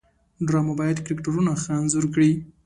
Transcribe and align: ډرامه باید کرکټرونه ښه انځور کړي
ډرامه 0.47 0.73
باید 0.79 0.97
کرکټرونه 1.05 1.51
ښه 1.61 1.71
انځور 1.79 2.05
کړي 2.13 2.31